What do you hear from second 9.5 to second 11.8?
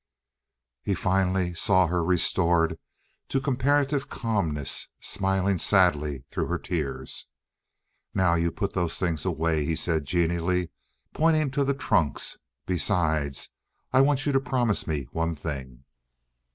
he said genially, pointing to the